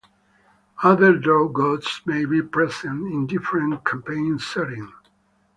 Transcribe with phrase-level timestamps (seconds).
[0.81, 4.89] Other drow gods may be present in different campaign settings.